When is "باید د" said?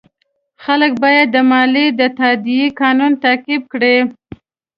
1.03-1.37